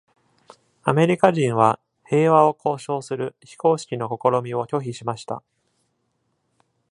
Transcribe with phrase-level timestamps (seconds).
[0.81, 5.43] アメリカ人は平和を交渉する非公式の試みを拒否しました。